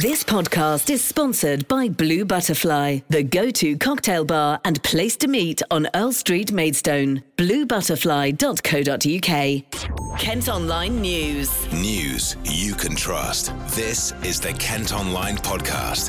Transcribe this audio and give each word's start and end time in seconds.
This 0.00 0.24
podcast 0.24 0.88
is 0.88 1.04
sponsored 1.04 1.68
by 1.68 1.90
Blue 1.90 2.24
Butterfly, 2.24 3.00
the 3.10 3.22
go 3.22 3.50
to 3.50 3.76
cocktail 3.76 4.24
bar 4.24 4.58
and 4.64 4.82
place 4.82 5.18
to 5.18 5.28
meet 5.28 5.60
on 5.70 5.86
Earl 5.94 6.12
Street, 6.12 6.50
Maidstone. 6.50 7.22
Bluebutterfly.co.uk. 7.36 10.18
Kent 10.18 10.48
Online 10.48 11.02
News. 11.02 11.72
News 11.74 12.38
you 12.42 12.74
can 12.74 12.96
trust. 12.96 13.52
This 13.74 14.12
is 14.24 14.40
the 14.40 14.54
Kent 14.54 14.94
Online 14.94 15.36
Podcast. 15.36 16.08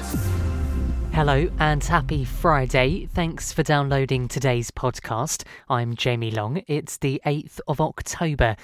Hello 1.12 1.50
and 1.60 1.84
happy 1.84 2.24
Friday. 2.24 3.10
Thanks 3.14 3.52
for 3.52 3.64
downloading 3.64 4.30
today's 4.30 4.72
podcast. 4.72 5.44
I'm 5.68 5.98
Jamie 5.98 6.32
Long. 6.32 6.64
It's 6.68 7.00
the 7.00 7.22
8th 7.26 7.60
of 7.68 7.82
October. 7.82 8.56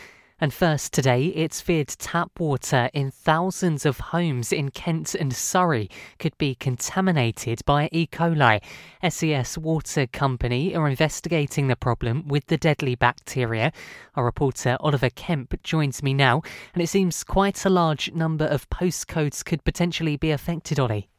And 0.41 0.53
first 0.53 0.93
today, 0.93 1.25
it's 1.35 1.59
feared 1.59 1.89
tap 1.89 2.39
water 2.39 2.89
in 2.93 3.11
thousands 3.11 3.85
of 3.85 3.99
homes 3.99 4.53
in 4.53 4.71
Kent 4.71 5.13
and 5.13 5.33
Surrey 5.33 5.89
could 6.17 6.37
be 6.37 6.55
contaminated 6.55 7.59
by 7.65 7.89
E. 7.91 8.07
coli. 8.07 8.61
SES 9.07 9.57
Water 9.57 10.07
Company 10.07 10.73
are 10.73 10.87
investigating 10.87 11.67
the 11.67 11.75
problem 11.75 12.25
with 12.25 12.45
the 12.47 12.57
deadly 12.57 12.95
bacteria. 12.95 13.73
Our 14.15 14.23
reporter 14.23 14.77
Oliver 14.79 15.09
Kemp 15.09 15.61
joins 15.61 16.01
me 16.01 16.13
now, 16.13 16.41
and 16.73 16.81
it 16.81 16.87
seems 16.87 17.25
quite 17.25 17.65
a 17.65 17.69
large 17.69 18.13
number 18.13 18.45
of 18.45 18.69
postcodes 18.69 19.43
could 19.43 19.65
potentially 19.65 20.15
be 20.15 20.31
affected, 20.31 20.79
Ollie. 20.79 21.09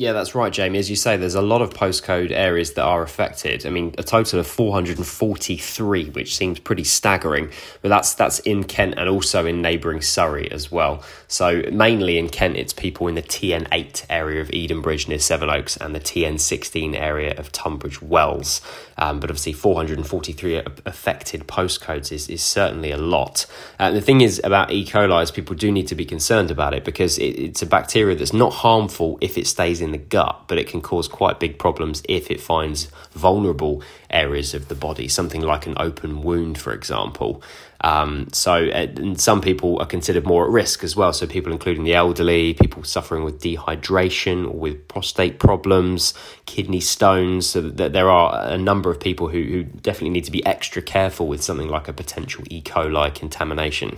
Yeah, 0.00 0.14
that's 0.14 0.34
right, 0.34 0.50
Jamie. 0.50 0.78
As 0.78 0.88
you 0.88 0.96
say, 0.96 1.18
there's 1.18 1.34
a 1.34 1.42
lot 1.42 1.60
of 1.60 1.74
postcode 1.74 2.30
areas 2.30 2.72
that 2.72 2.84
are 2.84 3.02
affected. 3.02 3.66
I 3.66 3.68
mean, 3.68 3.94
a 3.98 4.02
total 4.02 4.40
of 4.40 4.46
443, 4.46 6.06
which 6.06 6.34
seems 6.34 6.58
pretty 6.58 6.84
staggering. 6.84 7.50
But 7.82 7.90
that's 7.90 8.14
that's 8.14 8.38
in 8.38 8.64
Kent 8.64 8.94
and 8.96 9.10
also 9.10 9.44
in 9.44 9.60
neighbouring 9.60 10.00
Surrey 10.00 10.50
as 10.50 10.72
well. 10.72 11.04
So 11.28 11.64
mainly 11.70 12.16
in 12.16 12.30
Kent, 12.30 12.56
it's 12.56 12.72
people 12.72 13.08
in 13.08 13.14
the 13.14 13.22
TN8 13.22 14.06
area 14.08 14.40
of 14.40 14.48
Edenbridge 14.48 15.06
near 15.06 15.18
Sevenoaks 15.18 15.76
and 15.76 15.94
the 15.94 16.00
TN16 16.00 16.98
area 16.98 17.34
of 17.36 17.52
Tunbridge 17.52 18.00
Wells. 18.00 18.62
Um, 18.96 19.20
but 19.20 19.30
obviously, 19.30 19.52
443 19.52 20.62
affected 20.86 21.46
postcodes 21.46 22.10
is, 22.12 22.28
is 22.28 22.42
certainly 22.42 22.90
a 22.90 22.98
lot. 22.98 23.46
Uh, 23.78 23.90
the 23.90 24.00
thing 24.00 24.20
is 24.20 24.40
about 24.44 24.70
E. 24.70 24.84
coli 24.84 25.22
is 25.22 25.30
people 25.30 25.56
do 25.56 25.70
need 25.70 25.88
to 25.88 25.94
be 25.94 26.04
concerned 26.04 26.50
about 26.50 26.74
it 26.74 26.84
because 26.84 27.18
it, 27.18 27.38
it's 27.38 27.62
a 27.62 27.66
bacteria 27.66 28.16
that's 28.16 28.32
not 28.32 28.52
harmful 28.52 29.18
if 29.20 29.38
it 29.38 29.46
stays 29.46 29.80
in 29.80 29.89
in 29.90 30.00
the 30.00 30.06
gut, 30.06 30.44
but 30.46 30.58
it 30.58 30.68
can 30.68 30.80
cause 30.80 31.08
quite 31.08 31.40
big 31.40 31.58
problems 31.58 32.02
if 32.08 32.30
it 32.30 32.40
finds 32.40 32.86
vulnerable 33.12 33.82
areas 34.08 34.54
of 34.54 34.68
the 34.68 34.74
body, 34.74 35.08
something 35.08 35.40
like 35.40 35.66
an 35.66 35.74
open 35.78 36.22
wound, 36.22 36.58
for 36.58 36.72
example. 36.72 37.42
Um, 37.82 38.28
so, 38.32 38.54
and 38.54 39.20
some 39.20 39.40
people 39.40 39.80
are 39.80 39.86
considered 39.86 40.26
more 40.26 40.44
at 40.44 40.50
risk 40.50 40.84
as 40.84 40.94
well. 40.94 41.12
So, 41.12 41.26
people 41.26 41.50
including 41.50 41.84
the 41.84 41.94
elderly, 41.94 42.54
people 42.54 42.84
suffering 42.84 43.24
with 43.24 43.40
dehydration 43.40 44.44
or 44.44 44.58
with 44.58 44.86
prostate 44.86 45.38
problems, 45.38 46.14
kidney 46.46 46.80
stones. 46.80 47.48
So, 47.48 47.62
that 47.62 47.92
there 47.92 48.10
are 48.10 48.48
a 48.48 48.58
number 48.58 48.90
of 48.90 49.00
people 49.00 49.28
who, 49.28 49.42
who 49.42 49.64
definitely 49.64 50.10
need 50.10 50.24
to 50.24 50.32
be 50.32 50.44
extra 50.44 50.82
careful 50.82 51.26
with 51.26 51.42
something 51.42 51.68
like 51.68 51.88
a 51.88 51.92
potential 51.92 52.44
E. 52.50 52.62
coli 52.62 53.14
contamination. 53.14 53.96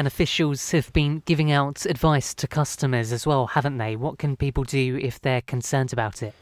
And 0.00 0.06
officials 0.06 0.70
have 0.70 0.90
been 0.94 1.22
giving 1.26 1.52
out 1.52 1.84
advice 1.84 2.32
to 2.36 2.46
customers 2.46 3.12
as 3.12 3.26
well, 3.26 3.48
haven't 3.48 3.76
they? 3.76 3.96
What 3.96 4.18
can 4.18 4.34
people 4.34 4.64
do 4.64 4.96
if 4.96 5.20
they're 5.20 5.42
concerned 5.42 5.92
about 5.92 6.22
it? 6.22 6.32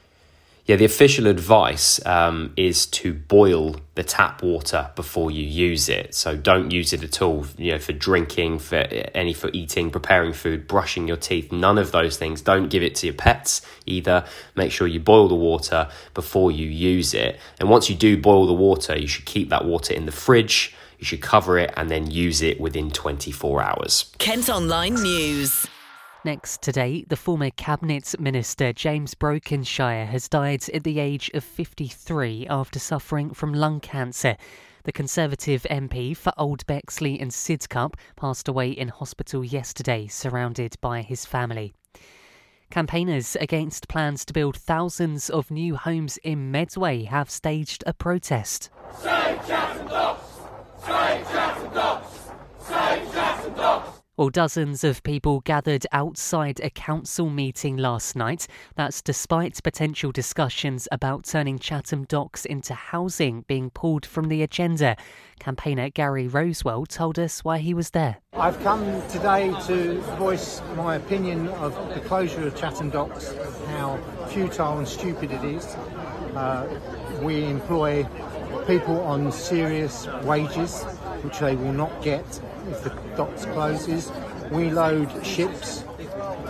Yeah, 0.66 0.76
the 0.76 0.84
official 0.84 1.26
advice 1.26 1.98
um, 2.06 2.52
is 2.56 2.86
to 2.86 3.12
boil 3.12 3.74
the 3.96 4.04
tap 4.04 4.44
water 4.44 4.92
before 4.94 5.32
you 5.32 5.42
use 5.42 5.88
it. 5.88 6.14
So 6.14 6.36
don't 6.36 6.70
use 6.70 6.92
it 6.92 7.02
at 7.02 7.20
all. 7.20 7.46
You 7.56 7.72
know, 7.72 7.78
for 7.80 7.92
drinking, 7.92 8.60
for 8.60 8.76
any 8.76 9.32
for 9.32 9.50
eating, 9.52 9.90
preparing 9.90 10.34
food, 10.34 10.68
brushing 10.68 11.08
your 11.08 11.16
teeth. 11.16 11.50
None 11.50 11.78
of 11.78 11.90
those 11.90 12.16
things. 12.16 12.40
Don't 12.40 12.68
give 12.68 12.84
it 12.84 12.94
to 12.94 13.08
your 13.08 13.14
pets 13.14 13.62
either. 13.86 14.24
Make 14.54 14.70
sure 14.70 14.86
you 14.86 15.00
boil 15.00 15.26
the 15.26 15.34
water 15.34 15.88
before 16.14 16.52
you 16.52 16.68
use 16.68 17.12
it. 17.12 17.40
And 17.58 17.68
once 17.68 17.90
you 17.90 17.96
do 17.96 18.16
boil 18.16 18.46
the 18.46 18.52
water, 18.52 18.96
you 18.96 19.08
should 19.08 19.24
keep 19.24 19.48
that 19.48 19.64
water 19.64 19.92
in 19.92 20.06
the 20.06 20.12
fridge 20.12 20.76
you 20.98 21.04
should 21.04 21.22
cover 21.22 21.58
it 21.58 21.72
and 21.76 21.90
then 21.90 22.10
use 22.10 22.42
it 22.42 22.60
within 22.60 22.90
24 22.90 23.62
hours. 23.62 24.12
Kent 24.18 24.48
Online 24.48 24.94
News. 24.94 25.66
Next 26.24 26.60
today, 26.62 27.04
the 27.08 27.16
former 27.16 27.50
Cabinet 27.50 28.18
Minister 28.18 28.72
James 28.72 29.14
Brokenshire 29.14 30.06
has 30.06 30.28
died 30.28 30.68
at 30.74 30.82
the 30.82 30.98
age 30.98 31.30
of 31.32 31.44
53 31.44 32.48
after 32.50 32.78
suffering 32.78 33.32
from 33.32 33.54
lung 33.54 33.78
cancer. 33.80 34.36
The 34.82 34.92
Conservative 34.92 35.64
MP 35.70 36.16
for 36.16 36.32
Old 36.36 36.66
Bexley 36.66 37.20
and 37.20 37.30
Sidcup 37.30 37.94
passed 38.16 38.48
away 38.48 38.70
in 38.70 38.88
hospital 38.88 39.44
yesterday, 39.44 40.08
surrounded 40.08 40.76
by 40.80 41.02
his 41.02 41.24
family. 41.24 41.72
Campaigners 42.70 43.36
against 43.36 43.88
plans 43.88 44.24
to 44.24 44.32
build 44.32 44.56
thousands 44.56 45.30
of 45.30 45.50
new 45.50 45.76
homes 45.76 46.18
in 46.18 46.50
Medway 46.50 47.04
have 47.04 47.30
staged 47.30 47.84
a 47.86 47.94
protest. 47.94 48.70
Save 48.98 49.46
Chatham 49.46 49.86
Docks! 49.88 50.27
Well, 54.18 54.30
dozens 54.30 54.82
of 54.82 55.04
people 55.04 55.42
gathered 55.42 55.86
outside 55.92 56.58
a 56.58 56.70
council 56.70 57.30
meeting 57.30 57.76
last 57.76 58.16
night. 58.16 58.48
That's 58.74 59.00
despite 59.00 59.62
potential 59.62 60.10
discussions 60.10 60.88
about 60.90 61.24
turning 61.24 61.60
Chatham 61.60 62.02
Docks 62.02 62.44
into 62.44 62.74
housing 62.74 63.42
being 63.46 63.70
pulled 63.70 64.04
from 64.04 64.26
the 64.26 64.42
agenda. 64.42 64.96
Campaigner 65.38 65.90
Gary 65.90 66.26
Rosewell 66.26 66.88
told 66.88 67.16
us 67.16 67.44
why 67.44 67.58
he 67.58 67.72
was 67.72 67.90
there. 67.90 68.16
I've 68.32 68.60
come 68.64 68.84
today 69.08 69.54
to 69.68 70.00
voice 70.18 70.62
my 70.74 70.96
opinion 70.96 71.46
of 71.50 71.76
the 71.94 72.00
closure 72.00 72.44
of 72.44 72.56
Chatham 72.56 72.90
Docks, 72.90 73.36
how 73.68 74.00
futile 74.30 74.78
and 74.78 74.88
stupid 74.88 75.30
it 75.30 75.44
is. 75.44 75.64
Uh, 76.34 76.66
we 77.22 77.44
employ 77.44 78.04
people 78.68 79.00
on 79.00 79.32
serious 79.32 80.06
wages, 80.24 80.82
which 81.22 81.38
they 81.38 81.56
will 81.56 81.72
not 81.72 82.02
get 82.02 82.26
if 82.70 82.84
the 82.84 82.90
docks 83.16 83.46
closes. 83.46 84.12
We 84.50 84.68
load 84.68 85.24
ships. 85.24 85.84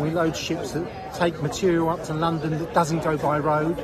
We 0.00 0.10
load 0.10 0.36
ships 0.36 0.72
that 0.72 1.14
take 1.14 1.40
material 1.40 1.88
up 1.88 2.02
to 2.04 2.14
London 2.14 2.58
that 2.58 2.74
doesn't 2.74 3.04
go 3.04 3.16
by 3.16 3.38
road. 3.38 3.78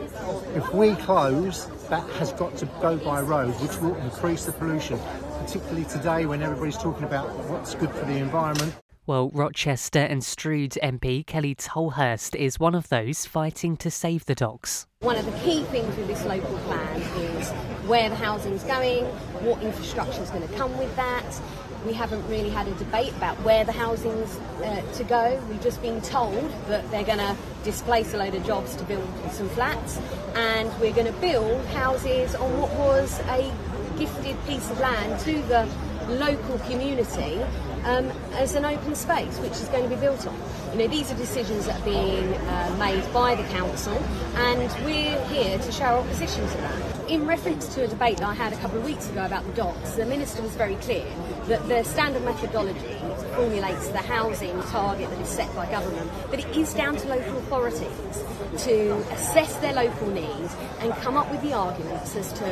If 0.56 0.74
we 0.74 0.96
close, 0.96 1.66
that 1.90 2.02
has 2.14 2.32
got 2.32 2.56
to 2.56 2.66
go 2.80 2.96
by 2.96 3.20
road, 3.20 3.52
which 3.60 3.80
will 3.80 3.94
increase 3.98 4.46
the 4.46 4.52
pollution, 4.52 4.98
particularly 5.38 5.84
today 5.84 6.26
when 6.26 6.42
everybody's 6.42 6.76
talking 6.76 7.04
about 7.04 7.28
what's 7.48 7.76
good 7.76 7.92
for 7.92 8.04
the 8.04 8.16
environment. 8.16 8.74
Well, 9.06 9.30
Rochester 9.30 10.00
and 10.00 10.24
Strood 10.24 10.78
MP 10.82 11.24
Kelly 11.24 11.54
Tolhurst 11.54 12.34
is 12.34 12.58
one 12.58 12.74
of 12.74 12.88
those 12.88 13.26
fighting 13.26 13.76
to 13.76 13.90
save 13.90 14.24
the 14.24 14.34
docks. 14.34 14.86
One 15.00 15.16
of 15.16 15.26
the 15.26 15.38
key 15.40 15.62
things 15.64 15.94
with 15.96 16.08
this 16.08 16.24
local 16.24 16.56
plan 16.60 17.02
is 17.36 17.52
where 17.86 18.08
the 18.08 18.16
housing's 18.16 18.64
going, 18.64 19.04
what 19.44 19.62
infrastructure 19.62 20.22
is 20.22 20.30
going 20.30 20.46
to 20.46 20.54
come 20.54 20.76
with 20.78 20.94
that. 20.96 21.40
We 21.86 21.92
haven't 21.92 22.26
really 22.28 22.48
had 22.48 22.66
a 22.66 22.74
debate 22.74 23.12
about 23.16 23.36
where 23.42 23.64
the 23.64 23.72
housing's 23.72 24.36
uh, 24.62 24.80
to 24.94 25.04
go. 25.04 25.42
We've 25.50 25.62
just 25.62 25.82
been 25.82 26.00
told 26.00 26.50
that 26.68 26.90
they're 26.90 27.04
going 27.04 27.18
to 27.18 27.36
displace 27.62 28.14
a 28.14 28.16
load 28.16 28.34
of 28.34 28.46
jobs 28.46 28.74
to 28.76 28.84
build 28.84 29.06
some 29.30 29.50
flats, 29.50 29.98
and 30.34 30.68
we're 30.80 30.94
going 30.94 31.12
to 31.12 31.20
build 31.20 31.64
houses 31.66 32.34
on 32.34 32.58
what 32.58 32.70
was 32.72 33.20
a 33.28 33.52
gifted 33.98 34.36
piece 34.46 34.70
of 34.70 34.80
land 34.80 35.20
to 35.20 35.42
the 35.42 35.68
local 36.08 36.58
community 36.60 37.42
um, 37.84 38.10
as 38.32 38.54
an 38.54 38.64
open 38.64 38.94
space 38.94 39.38
which 39.38 39.52
is 39.52 39.68
going 39.68 39.82
to 39.82 39.88
be 39.88 39.96
built 39.96 40.26
on. 40.26 40.38
You 40.72 40.78
know, 40.78 40.88
these 40.88 41.10
are 41.12 41.16
decisions 41.16 41.66
that 41.66 41.80
are 41.80 41.84
being 41.84 42.34
uh, 42.34 42.76
made 42.78 43.12
by 43.12 43.34
the 43.34 43.44
council, 43.44 43.96
and 44.36 44.84
we're 44.84 45.22
here 45.26 45.58
to 45.58 45.72
show 45.72 45.98
opposition 45.98 46.46
to 46.48 46.56
that. 46.58 46.93
In 47.08 47.26
reference 47.26 47.74
to 47.74 47.84
a 47.84 47.86
debate 47.86 48.16
that 48.16 48.26
I 48.26 48.32
had 48.32 48.54
a 48.54 48.56
couple 48.56 48.78
of 48.78 48.84
weeks 48.84 49.10
ago 49.10 49.26
about 49.26 49.44
the 49.44 49.52
docks, 49.52 49.92
the 49.92 50.06
minister 50.06 50.40
was 50.40 50.52
very 50.52 50.76
clear 50.76 51.04
that 51.48 51.68
the 51.68 51.82
standard 51.82 52.24
methodology 52.24 52.96
formulates 53.34 53.88
the 53.88 53.98
housing 53.98 54.62
target 54.62 55.10
that 55.10 55.20
is 55.20 55.28
set 55.28 55.54
by 55.54 55.70
government, 55.70 56.10
but 56.30 56.38
it 56.38 56.56
is 56.56 56.72
down 56.72 56.96
to 56.96 57.06
local 57.06 57.36
authorities 57.36 58.24
to 58.64 58.92
assess 59.12 59.54
their 59.56 59.74
local 59.74 60.08
needs 60.08 60.56
and 60.80 60.94
come 60.94 61.18
up 61.18 61.30
with 61.30 61.42
the 61.42 61.52
arguments 61.52 62.16
as 62.16 62.32
to 62.32 62.44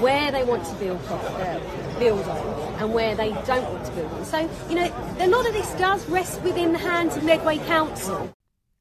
where 0.00 0.30
they 0.30 0.44
want 0.44 0.66
to 0.66 0.74
build, 0.74 1.00
uh, 1.08 1.98
build 1.98 2.26
on 2.28 2.74
and 2.74 2.92
where 2.92 3.14
they 3.14 3.30
don't 3.46 3.72
want 3.72 3.86
to 3.86 3.92
build 3.92 4.12
on. 4.12 4.24
So, 4.26 4.50
you 4.68 4.74
know, 4.74 5.16
a 5.18 5.28
lot 5.28 5.46
of 5.46 5.54
this 5.54 5.72
does 5.74 6.06
rest 6.10 6.42
within 6.42 6.72
the 6.72 6.78
hands 6.78 7.16
of 7.16 7.24
Medway 7.24 7.56
Council. 7.58 8.33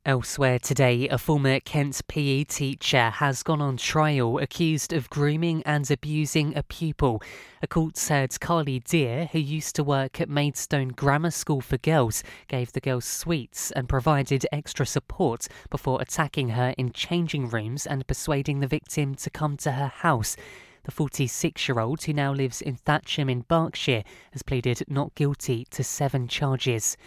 Elsewhere 0.06 0.60
today, 0.60 1.08
a 1.08 1.18
former 1.18 1.62
Kent 1.62 2.02
PE 2.10 2.44
teacher 2.44 3.10
has 3.10 3.42
gone 3.42 3.62
on 3.62 3.78
trial 3.78 4.38
accused 4.38 4.92
of 4.92 5.10
grooming 5.10 5.64
and 5.66 5.90
abusing 5.90 6.54
a 6.58 6.64
pupil. 6.64 7.22
A 7.62 7.68
court 7.68 7.96
said 7.96 8.38
Carly 8.42 8.80
Deer, 8.80 9.30
who 9.32 9.40
used 9.40 9.78
to 9.78 9.84
work 9.84 10.20
at 10.20 10.28
Maidstone 10.28 10.90
Grammar 10.90 11.32
School 11.32 11.62
for 11.62 11.78
Girls, 11.78 12.22
gave 12.50 12.74
the 12.74 12.82
girls 12.82 13.06
sweets 13.06 13.72
and 13.72 13.88
provided 13.88 14.46
extra 14.52 14.86
support 14.86 15.48
before 15.70 16.02
attacking 16.02 16.50
her 16.50 16.76
in 16.78 16.92
changing 16.92 17.48
rooms 17.48 17.88
and 17.88 18.06
persuading 18.06 18.60
the 18.60 18.68
victim 18.68 19.16
to 19.16 19.30
come 19.30 19.56
to 19.56 19.72
her 19.72 19.88
house. 19.88 20.36
The 20.84 20.92
46 20.92 21.70
year 21.70 21.80
old, 21.80 22.04
who 22.04 22.12
now 22.12 22.34
lives 22.34 22.62
in 22.62 22.76
Thatcham 22.76 23.32
in 23.32 23.46
Berkshire, 23.48 24.04
has 24.34 24.44
pleaded 24.44 24.84
not 24.90 25.16
guilty 25.16 25.66
to 25.72 25.82
seven 25.82 26.28
charges. 26.28 26.98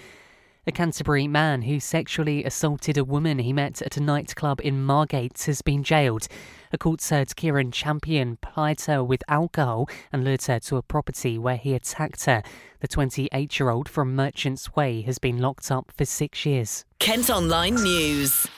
A 0.68 0.72
Canterbury 0.72 1.28
man 1.28 1.62
who 1.62 1.78
sexually 1.78 2.42
assaulted 2.42 2.98
a 2.98 3.04
woman 3.04 3.38
he 3.38 3.52
met 3.52 3.80
at 3.82 3.96
a 3.96 4.02
nightclub 4.02 4.60
in 4.64 4.82
Margate 4.82 5.40
has 5.44 5.62
been 5.62 5.84
jailed. 5.84 6.26
A 6.72 6.78
court 6.78 7.00
said 7.00 7.36
Kieran 7.36 7.70
Champion 7.70 8.36
plied 8.38 8.80
her 8.82 9.04
with 9.04 9.22
alcohol 9.28 9.88
and 10.12 10.24
lured 10.24 10.42
her 10.46 10.58
to 10.58 10.76
a 10.76 10.82
property 10.82 11.38
where 11.38 11.56
he 11.56 11.72
attacked 11.72 12.24
her. 12.24 12.42
The 12.80 12.88
28 12.88 13.60
year 13.60 13.70
old 13.70 13.88
from 13.88 14.16
Merchants 14.16 14.74
Way 14.74 15.02
has 15.02 15.18
been 15.18 15.38
locked 15.38 15.70
up 15.70 15.92
for 15.96 16.04
six 16.04 16.44
years. 16.44 16.84
Kent 16.98 17.30
Online 17.30 17.76
News. 17.76 18.48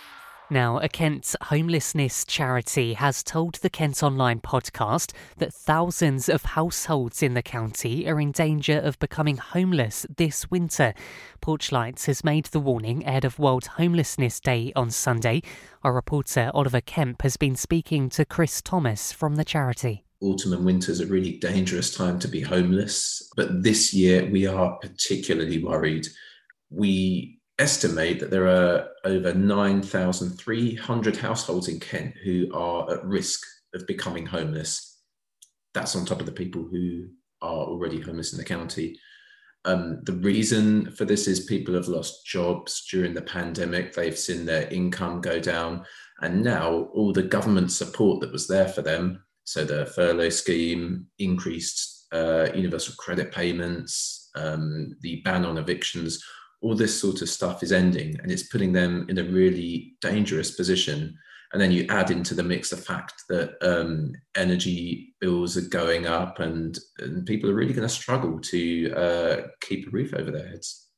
Now, 0.50 0.78
a 0.78 0.88
Kent 0.88 1.36
homelessness 1.42 2.24
charity 2.24 2.94
has 2.94 3.22
told 3.22 3.56
the 3.56 3.68
Kent 3.68 4.02
Online 4.02 4.40
podcast 4.40 5.12
that 5.36 5.52
thousands 5.52 6.30
of 6.30 6.42
households 6.42 7.22
in 7.22 7.34
the 7.34 7.42
county 7.42 8.08
are 8.08 8.18
in 8.18 8.32
danger 8.32 8.78
of 8.78 8.98
becoming 8.98 9.36
homeless 9.36 10.06
this 10.16 10.50
winter. 10.50 10.94
Porchlight 11.42 12.06
has 12.06 12.24
made 12.24 12.46
the 12.46 12.60
warning 12.60 13.04
ahead 13.06 13.26
of 13.26 13.38
World 13.38 13.66
Homelessness 13.76 14.40
Day 14.40 14.72
on 14.74 14.90
Sunday. 14.90 15.42
Our 15.84 15.92
reporter 15.92 16.50
Oliver 16.54 16.80
Kemp 16.80 17.20
has 17.20 17.36
been 17.36 17.54
speaking 17.54 18.08
to 18.10 18.24
Chris 18.24 18.62
Thomas 18.62 19.12
from 19.12 19.36
the 19.36 19.44
charity 19.44 20.04
autumn 20.20 20.52
and 20.52 20.64
winter 20.64 20.90
is 20.90 20.98
a 20.98 21.06
really 21.06 21.36
dangerous 21.36 21.94
time 21.94 22.18
to 22.18 22.26
be 22.26 22.40
homeless. 22.40 23.30
But 23.36 23.62
this 23.62 23.94
year 23.94 24.28
we 24.28 24.48
are 24.48 24.76
particularly 24.78 25.62
worried. 25.62 26.08
We 26.70 27.37
estimate 27.58 28.20
that 28.20 28.30
there 28.30 28.46
are 28.48 28.88
over 29.04 29.34
9,300 29.34 31.16
households 31.16 31.68
in 31.68 31.80
Kent 31.80 32.14
who 32.24 32.50
are 32.54 32.92
at 32.92 33.04
risk 33.04 33.40
of 33.74 33.86
becoming 33.86 34.26
homeless. 34.26 35.00
That's 35.74 35.96
on 35.96 36.04
top 36.04 36.20
of 36.20 36.26
the 36.26 36.32
people 36.32 36.66
who 36.70 37.08
are 37.42 37.64
already 37.64 38.00
homeless 38.00 38.32
in 38.32 38.38
the 38.38 38.44
county. 38.44 38.98
Um, 39.64 40.00
the 40.04 40.12
reason 40.12 40.92
for 40.92 41.04
this 41.04 41.26
is 41.26 41.40
people 41.40 41.74
have 41.74 41.88
lost 41.88 42.24
jobs 42.24 42.86
during 42.90 43.12
the 43.12 43.22
pandemic, 43.22 43.92
they've 43.92 44.18
seen 44.18 44.46
their 44.46 44.68
income 44.68 45.20
go 45.20 45.40
down, 45.40 45.84
and 46.20 46.42
now 46.42 46.88
all 46.94 47.12
the 47.12 47.22
government 47.22 47.72
support 47.72 48.20
that 48.20 48.32
was 48.32 48.46
there 48.46 48.68
for 48.68 48.82
them 48.82 49.22
so 49.48 49.64
the 49.64 49.86
furlough 49.86 50.28
scheme, 50.28 51.06
increased 51.18 52.06
uh, 52.12 52.48
universal 52.54 52.94
credit 52.98 53.32
payments, 53.32 54.28
um, 54.34 54.94
the 55.00 55.22
ban 55.24 55.46
on 55.46 55.56
evictions 55.56 56.22
all 56.60 56.74
this 56.74 56.98
sort 57.00 57.22
of 57.22 57.28
stuff 57.28 57.62
is 57.62 57.72
ending 57.72 58.18
and 58.20 58.32
it's 58.32 58.44
putting 58.44 58.72
them 58.72 59.06
in 59.08 59.18
a 59.18 59.24
really 59.24 59.94
dangerous 60.00 60.50
position. 60.50 61.16
And 61.52 61.62
then 61.62 61.72
you 61.72 61.86
add 61.88 62.10
into 62.10 62.34
the 62.34 62.42
mix 62.42 62.70
the 62.70 62.76
fact 62.76 63.22
that 63.28 63.56
um, 63.62 64.12
energy 64.36 65.14
bills 65.20 65.56
are 65.56 65.68
going 65.68 66.06
up 66.06 66.40
and, 66.40 66.78
and 66.98 67.24
people 67.24 67.48
are 67.48 67.54
really 67.54 67.72
going 67.72 67.88
to 67.88 67.94
struggle 67.94 68.38
to 68.40 68.92
uh, 68.92 69.36
keep 69.60 69.86
a 69.86 69.90
roof 69.90 70.12
over 70.14 70.30
their 70.30 70.48
heads. 70.48 70.88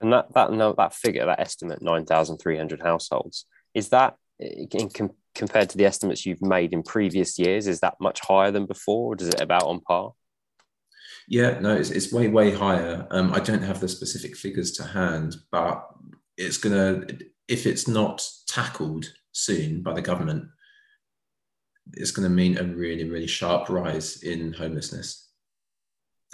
And 0.00 0.12
that 0.12 0.34
that 0.34 0.52
no, 0.52 0.74
that 0.76 0.92
figure, 0.92 1.24
that 1.24 1.40
estimate, 1.40 1.80
nine 1.80 2.04
thousand 2.04 2.38
three 2.38 2.56
hundred 2.56 2.82
households, 2.82 3.46
is 3.74 3.88
that 3.90 4.16
in 4.38 4.90
com- 4.90 5.16
compared 5.34 5.70
to 5.70 5.78
the 5.78 5.86
estimates 5.86 6.26
you've 6.26 6.42
made 6.42 6.74
in 6.74 6.82
previous 6.82 7.38
years? 7.38 7.66
Is 7.66 7.80
that 7.80 7.94
much 7.98 8.20
higher 8.20 8.50
than 8.50 8.66
before, 8.66 9.14
or 9.14 9.16
is 9.18 9.28
it 9.28 9.40
about 9.40 9.62
on 9.62 9.80
par? 9.80 10.12
Yeah, 11.28 11.58
no, 11.58 11.74
it's, 11.76 11.90
it's 11.90 12.12
way, 12.12 12.28
way 12.28 12.52
higher. 12.52 13.06
Um, 13.10 13.32
I 13.32 13.40
don't 13.40 13.62
have 13.62 13.80
the 13.80 13.88
specific 13.88 14.36
figures 14.36 14.72
to 14.72 14.84
hand, 14.84 15.36
but 15.50 15.84
it's 16.36 16.56
going 16.56 16.74
to, 16.74 17.18
if 17.48 17.66
it's 17.66 17.88
not 17.88 18.26
tackled 18.46 19.06
soon 19.32 19.82
by 19.82 19.92
the 19.92 20.02
government, 20.02 20.46
it's 21.94 22.10
going 22.10 22.28
to 22.28 22.34
mean 22.34 22.58
a 22.58 22.64
really, 22.64 23.08
really 23.08 23.26
sharp 23.26 23.68
rise 23.68 24.22
in 24.22 24.52
homelessness. 24.52 25.30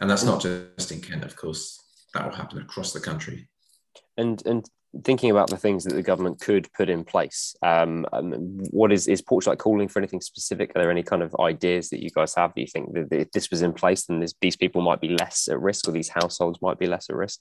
And 0.00 0.11
that's 0.11 0.25
not 0.25 0.43
just 0.43 0.93
in 0.93 1.00
Kent, 1.00 1.25
of 1.25 1.37
course, 1.37 1.79
that 2.15 2.25
will 2.25 2.37
happen 2.37 2.59
across 2.59 2.93
the 2.93 3.00
country. 3.00 3.49
And, 4.17 4.44
and 4.47 4.69
thinking 5.05 5.31
about 5.31 5.49
the 5.49 5.56
things 5.56 5.85
that 5.85 5.94
the 5.94 6.03
government 6.03 6.41
could 6.41 6.73
put 6.73 6.91
in 6.91 7.05
place, 7.05 7.56
um, 7.62 8.06
um, 8.12 8.33
what 8.71 8.93
is 8.93 9.09
is 9.09 9.23
Porchlight 9.23 9.59
calling 9.59 9.89
for 9.89 9.99
anything 9.99 10.21
specific? 10.21 10.71
Are 10.75 10.83
there 10.83 10.91
any 10.91 11.03
kind 11.03 11.23
of 11.23 11.35
ideas 11.41 11.91
that 11.91 12.03
you 12.03 12.11
guys 12.11 12.35
have? 12.35 12.55
Do 12.55 12.61
you 12.61 12.67
think 12.67 12.93
that 12.94 13.12
if 13.12 13.31
this 13.33 13.50
was 13.50 13.62
in 13.62 13.73
place, 13.73 14.06
then 14.06 14.21
this, 14.21 14.35
these 14.41 14.56
people 14.56 14.83
might 14.83 15.00
be 15.00 15.17
less 15.17 15.49
at 15.49 15.61
risk, 15.61 15.89
or 15.89 15.93
these 15.93 16.09
households 16.09 16.61
might 16.61 16.79
be 16.79 16.87
less 16.87 17.09
at 17.09 17.17
risk? 17.17 17.41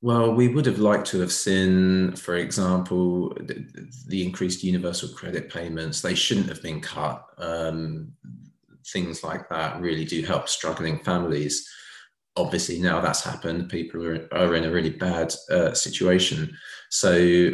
Well, 0.00 0.32
we 0.32 0.46
would 0.46 0.66
have 0.66 0.78
liked 0.78 1.08
to 1.08 1.20
have 1.20 1.32
seen, 1.32 2.14
for 2.14 2.36
example, 2.36 3.30
the, 3.40 3.66
the 4.06 4.24
increased 4.24 4.62
universal 4.62 5.08
credit 5.08 5.50
payments. 5.50 6.00
They 6.00 6.14
shouldn't 6.14 6.48
have 6.48 6.62
been 6.62 6.80
cut. 6.80 7.24
Um, 7.38 8.12
things 8.92 9.24
like 9.24 9.48
that 9.48 9.80
really 9.80 10.04
do 10.04 10.22
help 10.22 10.48
struggling 10.48 11.00
families 11.00 11.68
obviously 12.38 12.78
now 12.78 13.00
that's 13.00 13.24
happened 13.24 13.68
people 13.68 14.06
are, 14.06 14.28
are 14.32 14.54
in 14.54 14.64
a 14.64 14.70
really 14.70 14.90
bad 14.90 15.34
uh, 15.50 15.74
situation. 15.74 16.56
So 16.90 17.50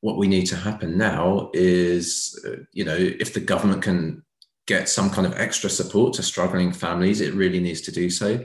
what 0.00 0.16
we 0.16 0.26
need 0.26 0.46
to 0.46 0.56
happen 0.56 0.98
now 0.98 1.50
is 1.52 2.38
uh, 2.46 2.62
you 2.72 2.84
know 2.84 2.96
if 2.96 3.34
the 3.34 3.40
government 3.40 3.82
can 3.82 4.22
get 4.66 4.88
some 4.88 5.10
kind 5.10 5.26
of 5.26 5.36
extra 5.36 5.68
support 5.68 6.14
to 6.14 6.22
struggling 6.22 6.72
families 6.72 7.20
it 7.20 7.34
really 7.34 7.60
needs 7.60 7.80
to 7.82 7.92
do 7.92 8.10
so. 8.10 8.44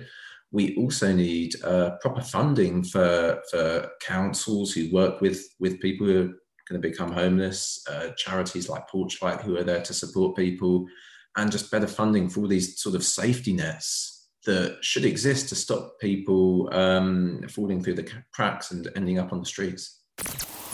We 0.51 0.75
also 0.78 1.12
need 1.12 1.62
uh, 1.63 1.92
proper 2.01 2.22
funding 2.22 2.83
for 2.83 3.42
for 3.50 3.90
councils 4.01 4.74
who 4.74 4.92
work 4.92 5.22
with 5.22 5.42
with 5.60 5.81
people 5.81 6.07
who 6.07 6.19
are 6.19 6.33
going 6.68 6.81
to 6.81 6.90
become 6.90 7.12
homeless 7.12 7.83
uh, 7.90 8.10
charities 8.18 8.68
like 8.69 8.90
porchlight 8.90 9.42
who 9.42 9.57
are 9.57 9.63
there 9.63 9.81
to 9.81 9.94
support 9.94 10.36
people 10.36 10.86
and 11.38 11.51
just 11.51 11.72
better 11.72 11.88
funding 11.88 12.30
for 12.30 12.42
all 12.42 12.48
these 12.48 12.80
sort 12.80 12.95
of 12.95 13.04
safety 13.04 13.54
nets 13.54 14.17
that 14.48 14.78
should 14.82 15.06
exist 15.06 15.50
to 15.50 15.56
stop 15.56 16.00
people 16.00 16.74
um, 16.74 17.44
falling 17.50 17.84
through 17.84 17.94
the 17.94 18.10
cracks 18.34 18.72
and 18.72 18.90
ending 18.96 19.20
up 19.20 19.32
on 19.32 19.40
the 19.40 19.46
streets. 19.46 20.00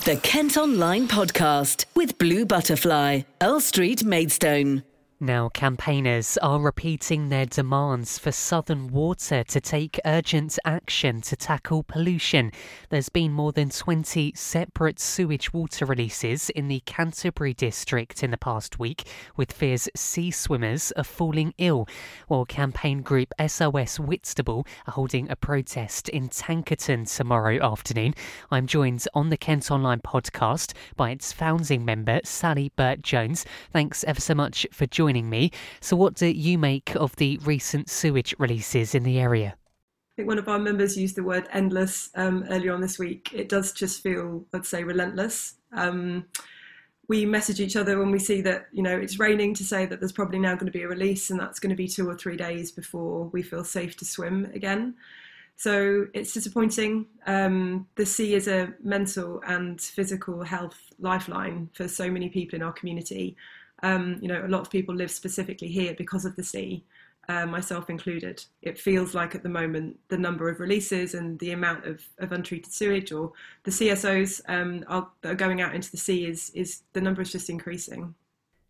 The 0.05 0.19
Kent 0.23 0.57
Online 0.57 1.07
Podcast 1.07 1.85
with 1.95 2.17
Blue 2.17 2.45
Butterfly, 2.45 3.23
Earl 3.41 3.59
Street, 3.59 4.03
Maidstone. 4.05 4.83
Now, 5.19 5.47
campaigners 5.47 6.37
are 6.39 6.59
repeating 6.59 7.29
their 7.29 7.45
demands 7.45 8.17
for 8.17 8.33
Southern 8.33 8.87
Water 8.87 9.43
to 9.45 9.61
take 9.61 9.99
urgent 10.03 10.59
action 10.65 11.21
to 11.21 11.37
tackle 11.37 11.83
pollution. 11.83 12.51
There's 12.89 13.07
been 13.07 13.31
more 13.31 13.53
than 13.53 13.69
20 13.69 14.33
separate 14.35 14.99
sewage 14.99 15.53
water 15.53 15.85
releases 15.85 16.49
in 16.49 16.67
the 16.67 16.81
Canterbury 16.81 17.53
district 17.53 18.21
in 18.21 18.31
the 18.31 18.37
past 18.37 18.79
week, 18.79 19.07
with 19.37 19.53
fears 19.53 19.87
sea 19.95 20.29
swimmers 20.29 20.91
are 20.97 21.05
falling 21.05 21.53
ill. 21.57 21.87
While 22.27 22.43
campaign 22.45 23.01
group 23.01 23.33
SOS 23.39 24.01
Whitstable 24.01 24.67
are 24.87 24.93
holding 24.93 25.29
a 25.29 25.37
protest 25.37 26.09
in 26.09 26.27
Tankerton 26.27 27.05
tomorrow 27.15 27.63
afternoon. 27.63 28.13
I'm 28.51 28.67
joined 28.67 29.05
on 29.13 29.29
the 29.29 29.37
Kent 29.37 29.71
Online 29.71 30.01
podcast 30.01 30.73
by 30.97 31.11
its 31.11 31.31
founding 31.31 31.85
member, 31.85 32.19
Sally 32.25 32.73
Burt 32.75 33.01
Jones. 33.03 33.45
Thanks 33.71 34.03
ever 34.03 34.19
so 34.19 34.35
much 34.35 34.67
for 34.73 34.85
joining 34.85 35.12
joining 35.13 35.29
me. 35.29 35.51
So, 35.79 35.95
what 35.95 36.15
do 36.15 36.27
you 36.27 36.57
make 36.57 36.95
of 36.95 37.15
the 37.17 37.37
recent 37.43 37.87
sewage 37.87 38.33
releases 38.39 38.95
in 38.95 39.03
the 39.03 39.19
area? 39.19 39.55
I 39.55 40.13
think 40.15 40.27
one 40.27 40.39
of 40.39 40.47
our 40.47 40.57
members 40.57 40.97
used 40.97 41.15
the 41.15 41.23
word 41.23 41.47
endless 41.51 42.09
um, 42.15 42.45
earlier 42.49 42.73
on 42.73 42.81
this 42.81 42.97
week. 42.97 43.29
It 43.31 43.47
does 43.47 43.71
just 43.73 44.01
feel, 44.01 44.43
I'd 44.53 44.65
say, 44.65 44.83
relentless. 44.83 45.55
Um, 45.71 46.25
we 47.09 47.25
message 47.27 47.59
each 47.59 47.75
other 47.75 47.99
when 47.99 48.09
we 48.09 48.17
see 48.17 48.41
that 48.41 48.67
you 48.71 48.81
know 48.81 48.97
it's 48.97 49.19
raining 49.19 49.53
to 49.55 49.63
say 49.63 49.85
that 49.85 49.99
there's 49.99 50.11
probably 50.11 50.39
now 50.39 50.55
going 50.55 50.71
to 50.71 50.71
be 50.71 50.83
a 50.83 50.87
release, 50.87 51.29
and 51.29 51.39
that's 51.39 51.59
going 51.59 51.69
to 51.69 51.75
be 51.75 51.87
two 51.87 52.09
or 52.09 52.15
three 52.15 52.37
days 52.37 52.71
before 52.71 53.25
we 53.25 53.43
feel 53.43 53.63
safe 53.63 53.95
to 53.97 54.05
swim 54.05 54.45
again. 54.55 54.95
So 55.57 56.07
it's 56.15 56.33
disappointing. 56.33 57.05
Um, 57.27 57.85
the 57.95 58.07
sea 58.07 58.33
is 58.33 58.47
a 58.47 58.73
mental 58.83 59.43
and 59.45 59.79
physical 59.79 60.43
health 60.43 60.79
lifeline 60.99 61.69
for 61.73 61.87
so 61.87 62.09
many 62.09 62.29
people 62.29 62.55
in 62.55 62.63
our 62.63 62.73
community. 62.73 63.37
Um, 63.83 64.17
you 64.21 64.27
know, 64.27 64.43
a 64.45 64.47
lot 64.47 64.61
of 64.61 64.71
people 64.71 64.95
live 64.95 65.11
specifically 65.11 65.67
here 65.67 65.93
because 65.95 66.25
of 66.25 66.35
the 66.35 66.43
sea, 66.43 66.83
uh, 67.29 67.45
myself 67.45 67.89
included. 67.89 68.43
It 68.61 68.79
feels 68.79 69.13
like 69.13 69.35
at 69.35 69.43
the 69.43 69.49
moment 69.49 69.99
the 70.09 70.17
number 70.17 70.49
of 70.49 70.59
releases 70.59 71.13
and 71.13 71.37
the 71.39 71.51
amount 71.51 71.85
of, 71.85 72.01
of 72.19 72.31
untreated 72.31 72.73
sewage 72.73 73.11
or 73.11 73.31
the 73.63 73.71
CSOs 73.71 74.41
um, 74.47 74.83
are, 74.87 75.07
that 75.21 75.31
are 75.31 75.35
going 75.35 75.61
out 75.61 75.75
into 75.75 75.91
the 75.91 75.97
sea 75.97 76.25
is, 76.25 76.49
is 76.51 76.81
the 76.93 77.01
number 77.01 77.21
is 77.21 77.31
just 77.31 77.49
increasing. 77.49 78.15